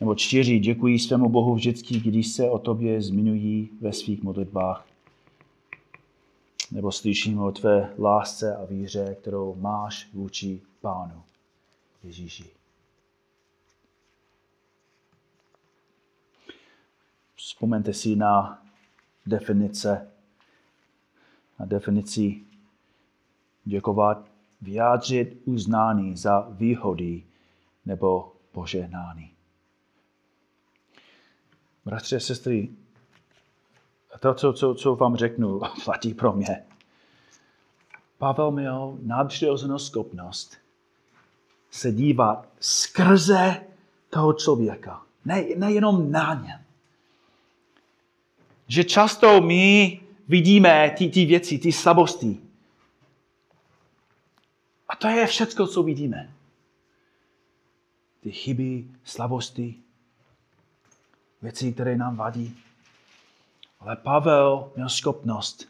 [0.00, 0.58] nebo 4.
[0.58, 4.86] Děkuji svému Bohu vždycky, když se o tobě zmiňují ve svých modlitbách
[6.72, 11.22] nebo slyšíme o tvé lásce a víře, kterou máš vůči Pánu
[12.02, 12.50] Ježíši.
[17.34, 18.62] Vzpomeňte si na
[19.26, 20.10] definice,
[21.58, 22.44] na definici
[23.64, 24.30] děkovat,
[24.60, 27.24] vyjádřit uznání za výhody
[27.86, 29.30] nebo požehnání.
[31.84, 32.68] Bratři a sestry,
[34.20, 36.64] to, co, co, co vám řeknu, platí pro mě.
[38.18, 40.56] Pavel měl nadpřirozenou schopnost
[41.70, 43.60] se dívat skrze
[44.10, 45.02] toho člověka.
[45.24, 46.64] Ne, nejenom na ně.
[48.68, 52.40] Že často my vidíme ty, ty věci, ty slabosti.
[54.88, 56.34] A to je všechno, co vidíme.
[58.20, 59.74] Ty chyby, slabosti,
[61.42, 62.56] věci, které nám vadí.
[63.80, 65.68] Ale Pavel měl schopnost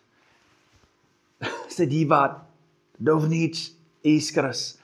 [1.68, 2.46] se dívat
[3.00, 3.72] dovnitř
[4.02, 4.79] i skrz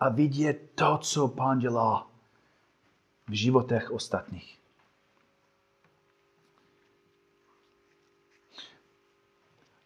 [0.00, 2.06] a vidět to, co Pán dělá
[3.28, 4.58] v životech ostatních.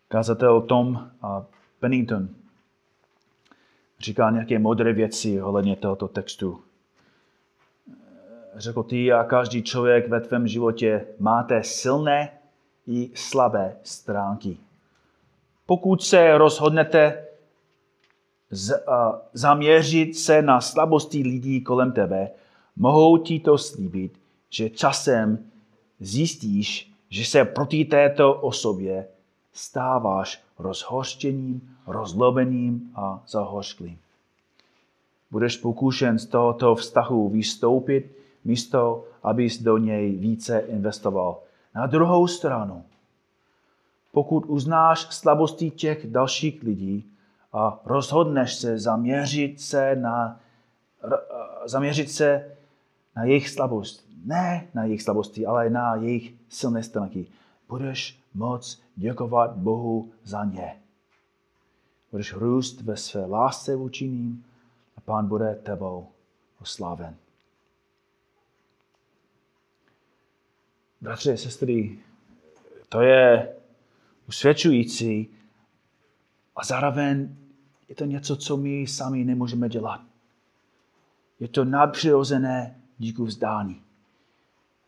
[0.09, 1.11] Kazatel Tom
[1.81, 2.29] Pennington
[3.99, 6.65] říká nějaké modré věci ohledně tohoto textu.
[8.55, 12.39] Řekl ty a každý člověk ve tvém životě máte silné
[12.87, 14.59] i slabé stránky.
[15.67, 17.27] Pokud se rozhodnete
[18.53, 22.31] z, uh, zaměřit se na slabosti lidí kolem tebe,
[22.77, 24.19] mohou ti to slíbit,
[24.51, 25.39] že časem
[26.01, 29.07] zjistíš, že se proti této osobě
[29.53, 33.99] stáváš rozhořčením, rozlobeným a zahořklým.
[35.31, 41.39] Budeš pokušen z tohoto vztahu vystoupit, místo abys do něj více investoval.
[41.75, 42.85] Na druhou stranu,
[44.13, 47.12] pokud uznáš slabosti těch dalších lidí
[47.53, 50.41] a rozhodneš se zaměřit se na,
[51.65, 52.57] zaměřit se
[53.17, 57.27] na jejich slabost, ne na jejich slabosti, ale na jejich silné stránky,
[57.69, 60.77] budeš moc děkovat Bohu za ně.
[62.11, 64.45] Budeš růst ve své lásce vůči ním
[64.97, 66.09] a Pán bude tebou
[66.61, 67.17] osláven.
[71.01, 71.99] Bratři a sestry,
[72.89, 73.55] to je
[74.29, 75.29] usvědčující
[76.57, 77.37] a zároveň
[77.93, 80.01] je to něco, co my sami nemůžeme dělat.
[81.41, 83.83] Je to nadpřirozené díku vzdání.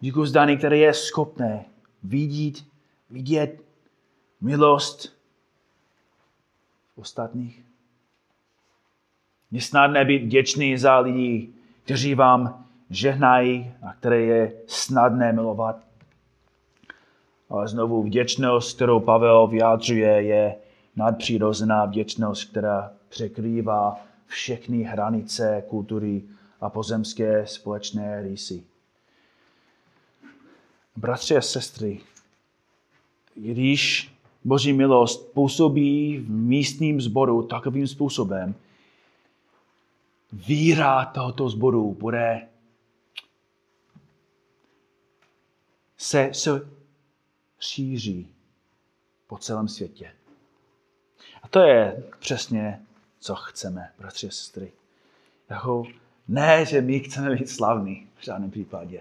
[0.00, 1.64] Díku vzdání, které je schopné
[2.02, 2.64] vidět,
[3.10, 3.62] vidět
[4.40, 5.18] milost
[6.96, 7.64] ostatních?
[9.52, 11.48] Je snadné být vděčný za lidi,
[11.82, 15.76] kteří vám žehnají a které je snadné milovat.
[17.50, 20.63] Ale znovu vděčnost, kterou Pavel vyjádřuje, je
[20.96, 26.22] nadpřirozená vděčnost, která překrývá všechny hranice kultury
[26.60, 28.64] a pozemské společné rysy.
[30.96, 32.00] Bratři a sestry,
[33.34, 34.14] když
[34.44, 38.54] Boží milost působí v místním sboru takovým způsobem,
[40.32, 42.48] víra tohoto sboru bude
[45.96, 46.68] se, se
[47.60, 48.28] šíří
[49.26, 50.12] po celém světě.
[51.54, 52.80] To je přesně,
[53.18, 54.72] co chceme, bratři a sestry.
[55.48, 55.84] Jako,
[56.28, 59.00] ne, že my chceme být slavní, v žádném případě.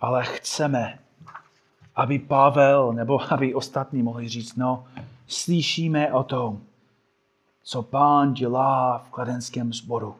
[0.00, 0.98] Ale chceme,
[1.94, 4.86] aby Pavel nebo aby ostatní mohli říct, no,
[5.26, 6.62] slyšíme o tom,
[7.62, 10.16] co pán dělá v kladenském sboru.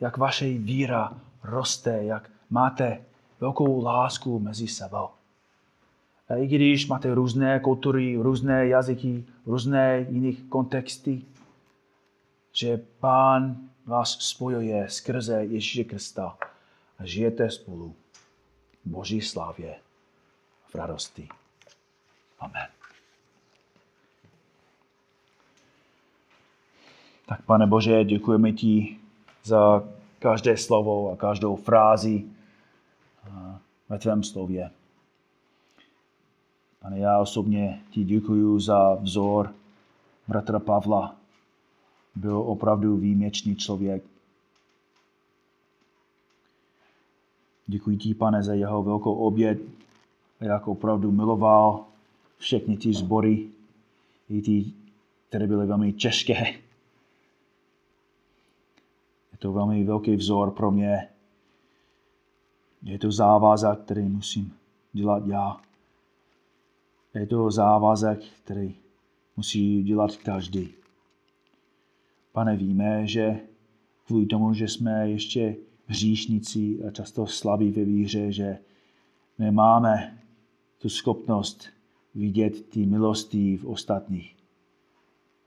[0.00, 1.12] Jak vaše víra
[1.42, 3.04] roste, jak máte
[3.40, 5.08] velkou lásku mezi sebou.
[6.32, 11.22] A i když máte různé kultury, různé jazyky, různé jiných kontexty,
[12.52, 13.56] že pán
[13.86, 16.38] vás spojuje skrze Ježíše Krista
[16.98, 17.94] a žijete spolu
[18.84, 19.74] v Boží slávě
[20.66, 21.28] v radosti.
[22.40, 22.68] Amen.
[27.26, 28.98] Tak pane Bože, děkujeme ti
[29.44, 29.84] za
[30.18, 32.24] každé slovo a každou frázi
[33.88, 34.70] ve tvém slově.
[36.82, 39.54] Pane, já osobně ti děkuji za vzor
[40.28, 41.16] bratra Pavla.
[42.14, 44.04] Byl opravdu výjimečný člověk.
[47.66, 49.58] Děkuji ti, pane, za jeho velkou oběd,
[50.40, 51.84] jak opravdu miloval
[52.38, 53.48] všechny ty sbory,
[54.28, 54.72] i ty,
[55.28, 56.52] které byly velmi těžké.
[59.32, 61.08] Je to velmi velký vzor pro mě.
[62.82, 64.54] Je to závazek, který musím
[64.92, 65.60] dělat já.
[67.14, 68.74] Je to závazek, který
[69.36, 70.68] musí dělat každý.
[72.32, 73.40] Pane, víme, že
[74.06, 75.56] kvůli tomu, že jsme ještě
[75.86, 78.58] hříšníci a často slabí ve víře, že
[79.38, 80.18] nemáme
[80.78, 81.68] tu schopnost
[82.14, 84.36] vidět ty milosti v ostatních.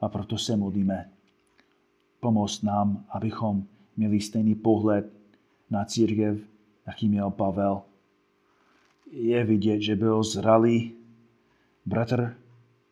[0.01, 1.11] A proto se modlíme.
[2.20, 3.63] Pomoz nám, abychom
[3.97, 5.13] měli stejný pohled
[5.70, 6.39] na církev,
[6.88, 7.82] jaký měl Pavel.
[9.11, 11.04] Je vidět, že byl zralý
[11.86, 12.36] bratr,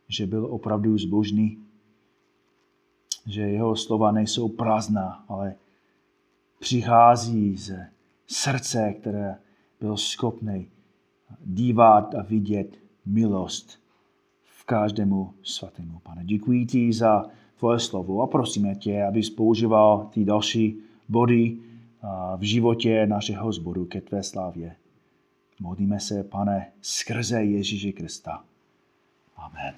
[0.07, 1.57] že byl opravdu zbožný,
[3.25, 5.55] že jeho slova nejsou prázdná, ale
[6.59, 7.89] přichází ze
[8.27, 9.35] srdce, které
[9.79, 10.67] byl schopný
[11.45, 13.79] dívat a vidět milost
[14.43, 15.99] v každému svatému.
[15.99, 17.25] Pane, děkuji ti za
[17.59, 20.77] tvoje slovo a prosíme tě, abys používal ty další
[21.09, 21.57] body
[22.37, 24.75] v životě našeho zboru ke tvé slávě.
[25.59, 28.43] Modlíme se, pane, skrze Ježíše Krista.
[29.43, 29.75] Amen.